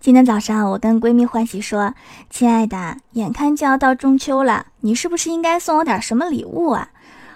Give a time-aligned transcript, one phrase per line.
[0.00, 1.92] 今天早上，我跟闺蜜欢喜说
[2.30, 6.88] ：“亲爱的，眼看就要到中秋了，你是不是应该送我点什么礼物啊？”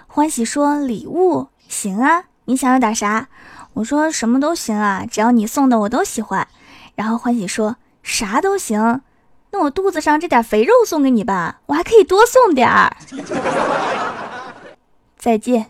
[0.07, 3.27] 欢喜说：“礼物行啊，你想要点啥？”
[3.73, 6.47] 我说：“什么都行啊，只要你送的我都喜欢。”
[6.95, 9.01] 然后欢喜说：“啥都行，
[9.51, 12.97] 那我肚子上这点肥肉送给你吧，我还可以多送点儿。
[15.15, 15.67] ”再见。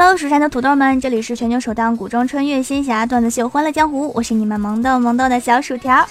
[0.00, 6.08] Hello，蜀山的土豆们，这里是全球首档古装穿越仙侠段子秀《欢乐江湖》，我是你们萌豆萌豆的小薯条。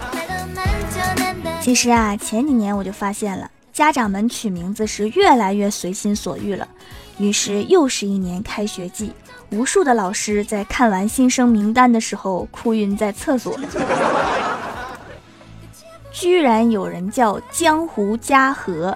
[1.62, 6.68] 其实啊，前几年我就发现了，家长们取名字是越来越随心所欲了。
[7.16, 9.14] 于是又是一年开学季，
[9.48, 13.58] 无数的老师在看完新生名单的时候哭晕在厕所。
[16.12, 18.94] 居然有人叫江湖嘉禾。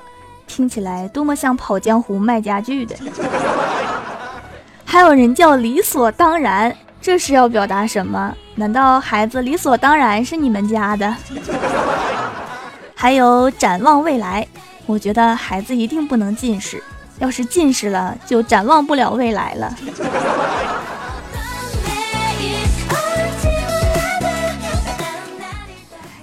[0.52, 2.94] 听起来多么像跑江湖卖家具的，
[4.84, 8.34] 还有人叫理所当然，这是要表达什么？
[8.56, 11.16] 难道孩子理所当然是你们家的？
[12.94, 14.46] 还有展望未来，
[14.84, 16.84] 我觉得孩子一定不能近视，
[17.18, 19.74] 要是近视了就展望不了未来了。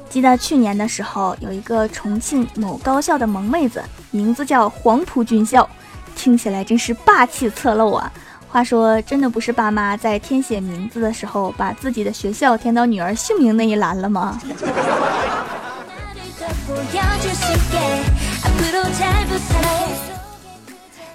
[0.10, 5.70] 记得去年的时候，有一个重庆某高校的萌妹子，名字叫黄埔军校，
[6.16, 8.12] 听起来真是霸气侧漏啊！
[8.48, 14.42] 话说，真的不是爸妈在填写名字的时候，把自己的学校填到女儿姓名那一栏了吗？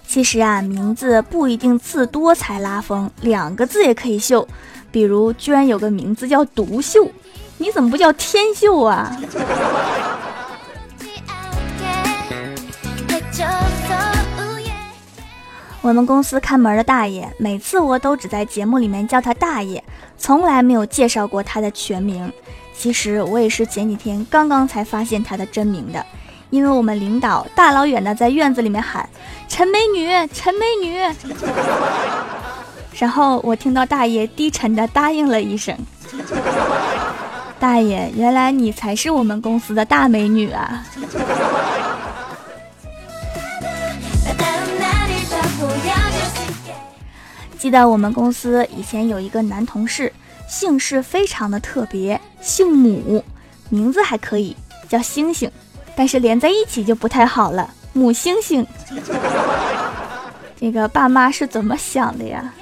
[0.06, 4.46] 其实啊，名字不一定字多才拉风，两个字也可以秀。
[4.92, 7.10] 比如，居然有个名字叫独秀。
[7.58, 9.16] 你怎么不叫天秀啊？
[15.80, 19.84] 我们公司看门的大爷，每次我都只在节目里面叫他大爷，
[20.16, 22.32] 从来没有介绍过他的全名。
[22.74, 26.04] 其实我也是前几天刚刚才发现他的真名的，
[26.48, 29.06] 因为我们领导大老远的在院子里面喊
[29.46, 30.98] “陈美女，陈美女”，
[32.98, 35.76] 然后我听到大爷低沉的答应了一声。
[37.64, 40.84] 大爷，原来你才是我们公司的大美女啊！
[47.58, 50.12] 记得我们公司以前有一个男同事，
[50.46, 53.24] 姓氏非常的特别，姓母，
[53.70, 54.54] 名字还可以，
[54.86, 55.50] 叫星星，
[55.96, 58.66] 但是连在一起就不太好了，母星星。
[60.60, 62.52] 这个爸妈是怎么想的呀？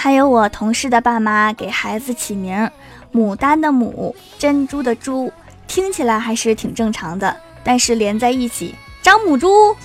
[0.00, 2.70] 还有我同事的爸妈给孩子起名，
[3.12, 5.32] 牡丹的牡，珍珠的珠，
[5.66, 7.36] 听起来还是挺正常的。
[7.64, 9.76] 但是连在一起，张母猪，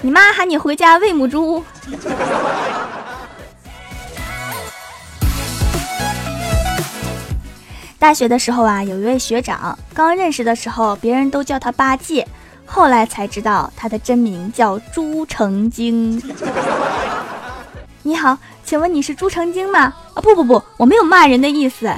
[0.00, 1.62] 你妈喊你回家喂母猪。
[8.00, 12.26] 大学的时候啊，有一位学长，刚认识的时候，别人都叫他八戒，
[12.66, 16.20] 后来才知道他的真名叫朱成精。
[18.10, 19.82] 你好，请问你是朱成精吗？
[20.14, 21.88] 啊不不不，我没有骂人的意思。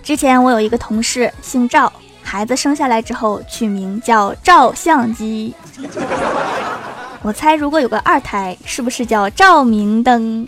[0.00, 5.52] 之前我有一个同事姓赵，孩子生下来之后取名叫照相机。
[7.22, 10.46] 我猜如果有个二胎，是不是叫照明灯？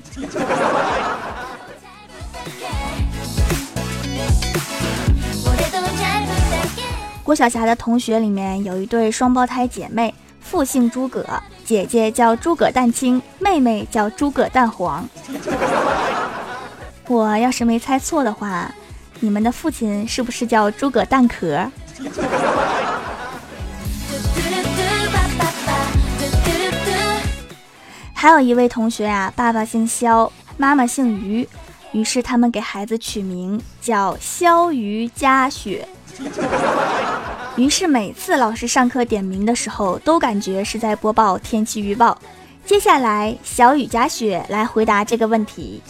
[7.31, 11.25] 郭晓霞的同学里面有一对双胞胎姐妹，父姓诸葛，
[11.65, 15.09] 姐姐叫诸葛蛋清，妹妹叫诸葛蛋黄。
[17.07, 18.75] 我要是没猜错的话，
[19.21, 21.71] 你们的父亲是不是叫诸葛蛋壳？
[28.13, 31.49] 还有一位同学啊，爸爸姓肖，妈妈姓于，
[31.93, 35.87] 于是他们给孩子取名叫肖于佳雪。
[37.57, 42.17] 于是每次老师上课点名的时候，都感觉是在播报天气预报。
[42.65, 45.83] 接下来，小雨加雪来回答这个问题。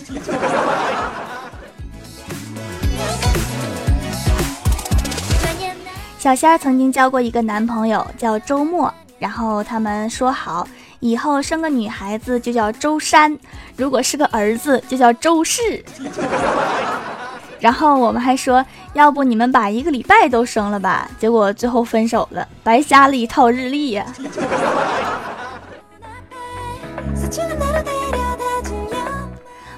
[6.18, 10.66] 小仙儿曾经交过一个男朋友，叫周末，然后他们说好，
[11.00, 13.38] 以后生个女孩子就叫周山，
[13.76, 15.84] 如果是个儿子就叫周氏。
[17.60, 18.64] 然后我们还说，
[18.94, 21.08] 要不你们把一个礼拜都生了吧？
[21.18, 24.06] 结果最后分手了，白瞎了一套日历呀。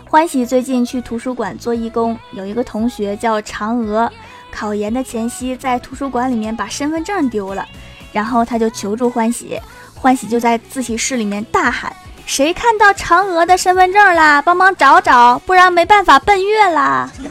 [0.08, 4.10] 欢喜最近去图书馆做义工，有一个同学叫嫦娥，
[4.50, 7.66] 考研的前夕在图书馆里面把身份证丢了，
[8.12, 9.58] 然后他就求助欢喜，
[9.94, 11.90] 欢喜就在自习室里面大喊
[12.24, 14.40] ：“谁看到嫦娥的身份证啦？
[14.40, 17.10] 帮忙找找，不然没办法奔月啦！”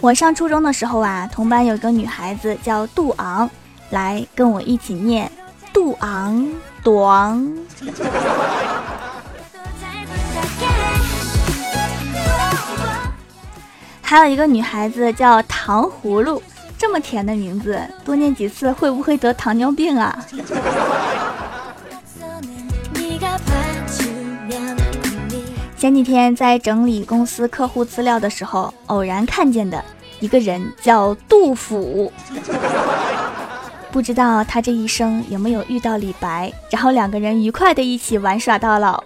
[0.00, 3.48] 我上初中的时候啊，同班有一个女孩子叫杜昂，
[3.90, 5.30] 来跟我一起念。
[5.72, 6.48] 杜昂，
[6.82, 7.56] 杜昂。
[14.02, 16.40] 还有一个女孩子叫糖葫芦，
[16.78, 20.18] 这么甜的名字，多念几次会不会得糖尿病啊？
[25.78, 29.82] 前几天在整理公司客户资料的时候，偶然看见的
[30.20, 32.12] 一个人叫杜甫。
[33.90, 39.02] 不知道他这一生有没有遇到李白，然后两个人愉快的一起玩耍到老。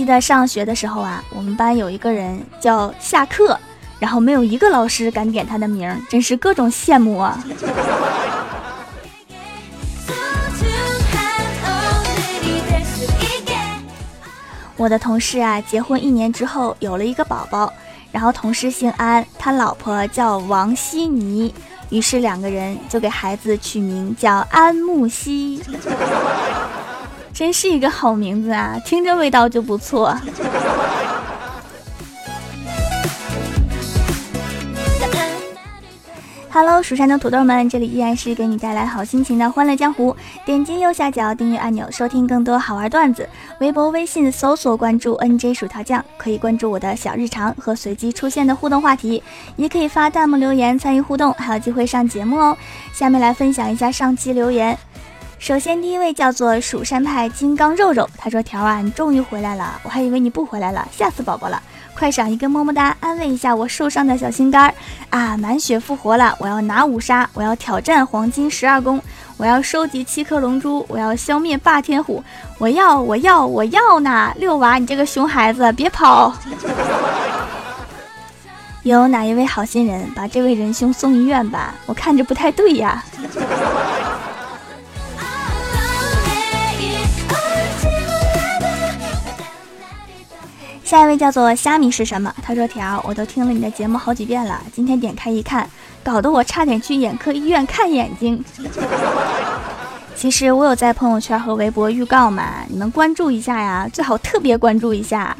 [0.00, 3.54] 记得上学的时候啊，我们班有一个人叫下课，
[3.98, 7.38] 然后没有一个老师敢点他的名，真是各种羡慕啊。
[14.78, 17.70] 我的同事啊，结婚一年之后有了一个宝宝，
[18.10, 21.54] 然后同事姓安，他老婆叫王希妮，
[21.90, 25.62] 于是两个人就给孩子取名叫安慕希，
[27.40, 30.14] 真是一个好名字啊，听着味道就不错。
[36.50, 40.14] Hello，蜀山的土豆们，这里依然是给你带来好心情的欢乐江湖。
[40.44, 43.26] 点击右下角订阅按钮，收听更多好玩段子。
[43.60, 49.22] 微博、微信搜索关注 NJ 薯条酱，可以关注我的小日常和随机出现的互动话题，
[49.56, 52.54] 也可以发弹幕留言参与互动，还有机会上节目哦。
[52.92, 54.78] 下面来分享一下上期留言。
[55.40, 61.60] 首先，第一位叫做蜀山派金刚肉肉，他说：“条啊，你终于回来了，我还以为你不回来了，吓死宝宝了。”
[61.96, 64.74] 快赏一个么么哒，安慰一下我受伤的小心肝儿
[65.08, 65.38] 啊！
[65.38, 69.02] 满血复活了，我要拿五杀，我要挑战黄金十二宫，
[69.38, 72.22] 我要收集七颗龙珠，我要消灭霸天虎，
[72.58, 74.32] 我要我要我要呢！
[74.36, 76.34] 六娃，你这个熊孩子，别跑！
[78.84, 81.74] 有哪一位好心人把这位仁兄送医院吧？
[81.86, 83.02] 我看着不太对呀。
[90.90, 92.34] 下一位叫做虾米是什么？
[92.42, 95.70] 他说：“条，我都听了你的节目好几遍了，今天点开一看，
[96.02, 98.44] 搞得我差点去眼科医院看眼睛。
[100.16, 105.36] 其实我有在朋友圈和微博预告嘛，你们关注一下呀，最好特别关注一下。”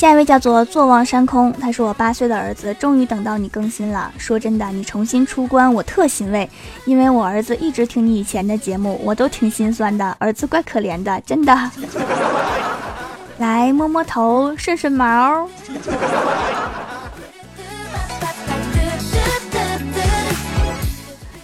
[0.00, 4.10] 下一位叫做坐望山空，他是我八岁的儿子，终于等到你更新了。
[4.16, 6.48] 说真的，你重新出关，我特欣慰，
[6.86, 10.16] 因为我儿子一直听你以前的节目，我都挺心酸的。
[10.18, 11.54] 儿子怪可怜的，真的。
[13.36, 15.46] 来摸摸头，顺顺毛。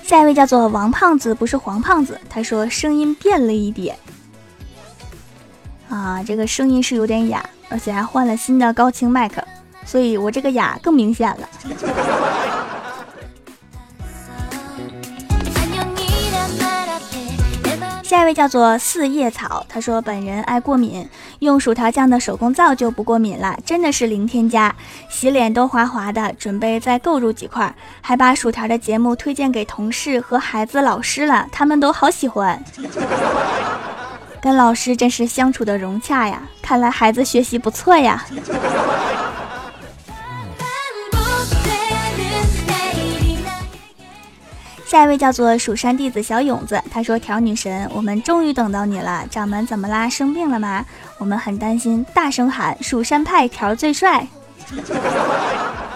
[0.03, 3.95] 下一位叫做王胖子，不是黄胖子，他说声音变了一点。
[5.91, 7.45] 啊，这个声音是有点哑。
[7.69, 9.43] 而且还换了新的高清麦克，
[9.85, 11.49] 所以我这个哑更明显了。
[18.03, 21.07] 下一位叫做四叶草，他说本人爱过敏，
[21.41, 24.73] 用薯条酱的手工皂就不过敏了，真的是零添加，
[25.11, 26.33] 洗脸都滑滑的。
[26.39, 32.63] 准备再购入几块，还把薯条的节目推荐给同事和孩子、老师了，他们都好喜欢。
[34.47, 38.25] 跟老师真是相处的融洽呀，看来孩子学习不错呀。
[44.87, 50.09] 下一位叫做蜀山弟子小勇子，他说：“条女神，我们终于等到你了，掌门怎么啦？
[50.09, 50.87] 生病了吗？
[51.19, 54.25] 我们很担心，大声喊蜀山派条最帅。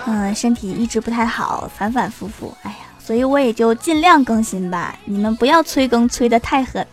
[0.07, 6.85] 嗯，身体一直不太好，反反复复，哎呀，所以我也就尽量更新吧，你们不要催更催得太狠。”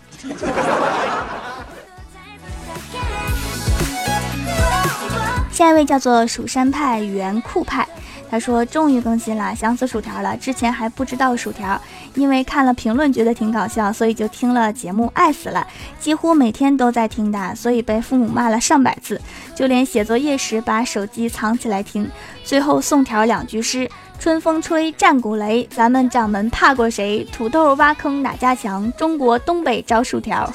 [5.58, 7.84] 下一位叫做蜀山派元酷派，
[8.30, 10.38] 他说终于更新了，想死薯条了。
[10.38, 11.82] 之前还不知道薯条，
[12.14, 15.66] 因为看了评论觉得挺搞笑，所以就听了节目，爱死了，
[16.00, 19.20] 几乎每天都在听的，所以被父母骂了上百次，
[19.56, 22.08] 就连写作业时把手机藏起来听。
[22.44, 27.28] 最后送条两句诗：春风吹，战鼓擂，咱们掌门怕过谁？
[27.34, 28.94] 土豆挖坑哪家强？
[28.94, 30.54] 中国东北招薯条。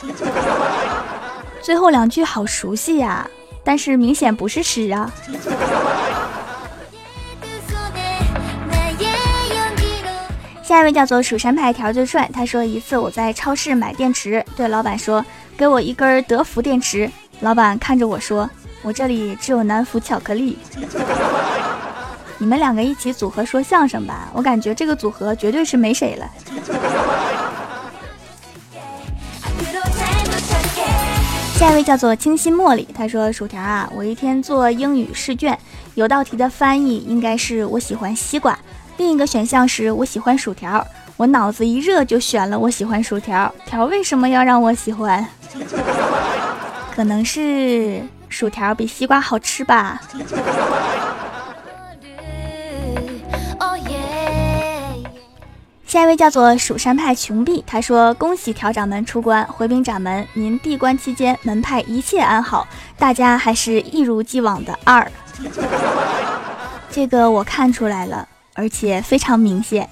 [1.60, 3.28] 最后两句好熟悉呀，
[3.64, 5.10] 但是明显不是屎啊。
[10.62, 15.24] 下一位叫做蜀山派条最帅，他说一次我在超市买电池，对老板说
[15.56, 18.48] 给我一根德芙电池，老板看着我说
[18.80, 20.58] 我这里只有南孚巧克力。
[22.38, 26.28] 你们两个一起组合说相声吧，我感觉这个组合绝对是没谁了。
[31.62, 35.56] 下一位叫做清新茉莉，他说：“薯条啊，我一天做英语试卷，
[35.94, 38.58] 有道题的翻译应该是我喜欢西瓜，
[38.96, 40.84] 另一个选项是我喜欢薯条，
[41.16, 43.54] 我脑子一热就选了我喜欢薯条。
[43.64, 45.24] 条为什么要让我喜欢？
[46.96, 50.02] 可能是薯条比西瓜好吃吧。”
[55.92, 65.06] 下一位叫做蜀山派穷碧，他说：“恭喜条掌门出关，回禀掌门，您闭关期间门派一切安好，大家还是一如既往的二。
[66.90, 69.86] 这个我看出来了，而且非常明显。”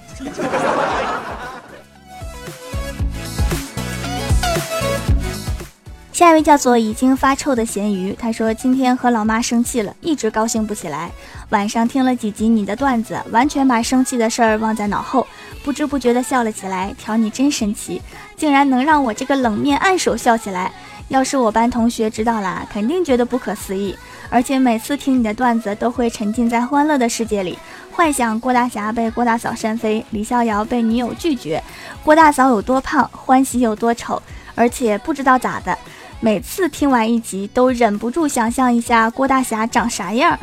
[6.21, 11.09] 下一位叫做已经发臭的咸鱼，他说今天和老妈生气了，一直高兴不起来。
[11.49, 15.25] 晚上听了几集你的段子，完全把生气的事儿忘在脑后，
[15.63, 16.93] 不知不觉的笑了起来。
[16.95, 17.99] 条你真神奇，
[18.37, 20.71] 竟然能让我这个冷面暗手笑起来。
[21.07, 23.97] 要是我班同学知道了，肯定觉得不可思议。
[24.29, 27.57] 而且每次听你的段子，都会沉浸在欢乐的世界里，
[27.89, 31.63] 幻想郭大侠被郭大嫂扇飞，李逍遥被女友拒绝，
[32.03, 34.21] 郭大嫂有多胖，欢喜有多丑，
[34.53, 35.75] 而且不知道咋的。
[36.23, 40.37] 每次听完一集，都忍不住想象一下郭大侠长啥样。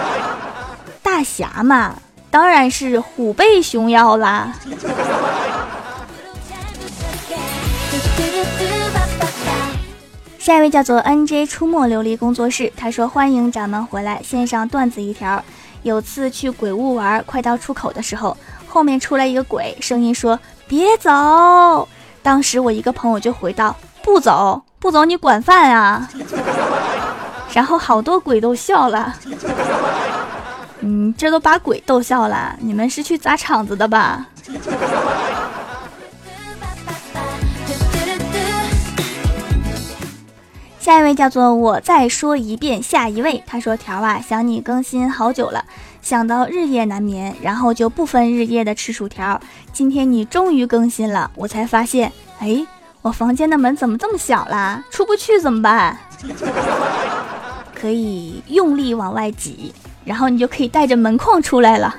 [1.02, 1.94] 大侠嘛，
[2.30, 4.54] 当然是虎背熊腰啦。
[10.38, 15.44] 下一位叫做 NJ 出没琉璃工作室，他说：“欢迎掌门回来，献上段子一条。
[15.82, 18.34] 有次去鬼屋玩，快到出口的时候，
[18.66, 21.86] 后面出来一个鬼，声音说：别走。
[22.22, 26.08] 当时我一个朋友就回道：不走。”不走，你管饭啊！
[27.52, 29.14] 然后好多鬼都笑了，
[30.80, 32.54] 嗯，这都把鬼逗笑了。
[32.60, 34.26] 你们是去砸场子的吧？
[40.78, 45.64] 下一位叫做我再说一遍，下一位他说条啊，想你更新好久了，
[46.02, 49.40] 想到日夜难眠，然后就不分日夜的吃薯条。
[49.72, 52.66] 今天你终于更新了，我才发现，哎。
[53.06, 54.82] 我房间的门怎么这么小啦？
[54.90, 55.96] 出不去怎么办？
[57.72, 59.72] 可以用力往外挤，
[60.04, 61.94] 然后你就可以带着门框出来了。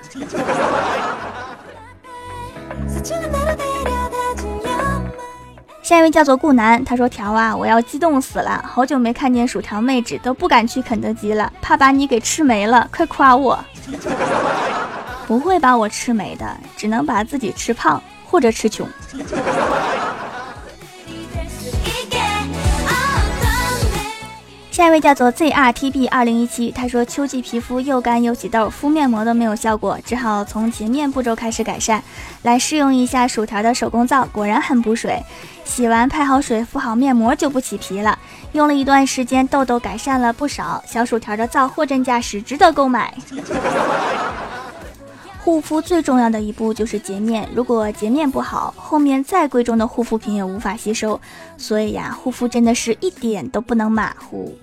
[5.81, 12.85] 下一位叫做顾南，他说：“条啊，我要激动死了，好久没看见薯条妹纸，都不敢去肯德基了，怕把你给吃没了。
[12.93, 13.57] 快夸我！
[15.25, 16.45] 不会把我吃没的，
[16.75, 18.85] 只能把自己吃胖或者吃穷。”
[24.77, 31.99] 下一位叫做 ZRTB 二零一七，他说秋季皮肤又干又起痘，敷面膜都没有效果，只好从洁面步骤开始改善，
[32.43, 35.19] 来试用一下薯条的手工皂，果然很补水。
[35.65, 38.19] 洗完拍好水，敷好面膜就不起皮了。
[38.51, 40.83] 用了一段时间，痘痘改善了不少。
[40.85, 43.11] 小薯条的皂货真价实，值得购买。
[45.47, 51.17] 护肤最重要的一步就是洁面，如果洁面不好，后面再贵重的护肤品也无法吸收。
[51.57, 54.57] 所以呀，护肤真的是一点都不能马虎。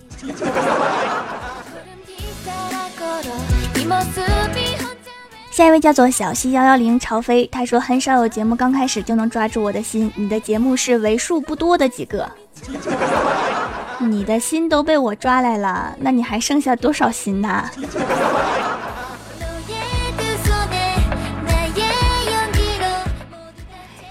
[5.51, 12.31] 下一位叫做小溪幺幺零朝飞，他说很少有节目刚开始就能抓住我的心，你的节目是为数不多的几个。
[14.01, 17.71] 你的心都被我抓来了，那你还剩下多少心呢？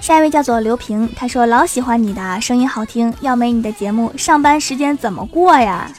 [0.04, 5.90] 下一位叫做刘平，他说老喜欢你的声音好听，要没你的节目，上班时间怎么过呀？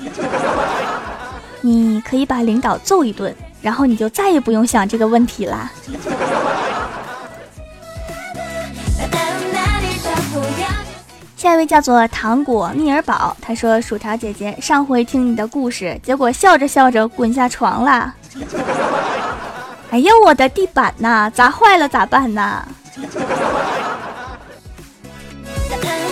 [1.63, 5.73] 你可以把领导揍一顿，然后你就再也不用想这个问题啦。
[11.35, 18.15] 下一位叫做糖果蜜儿宝，他说薯条姐姐上回听你的故事，结果笑着笑着滚下床啦。
[19.89, 22.69] 哎呀，我的地板呐，砸坏了咋办呢？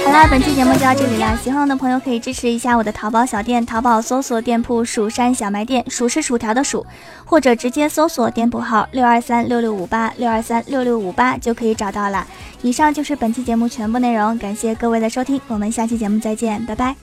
[0.04, 1.34] 好啦，本期节目就到这里啦。
[1.42, 6.84] 喜欢我的朋友可以支持一下我的淘宝小店，淘宝搜索店铺“蜀山小卖店”，数是薯条的数，
[7.24, 12.26] 或者直接搜索店铺号六二三六六五八六二三六六五八就可以找到了。
[12.62, 16.94] 以上就是本期节目全部内容，感谢各位的收听，我们下期节目再见，拜拜。